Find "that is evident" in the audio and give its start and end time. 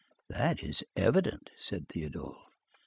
0.29-1.51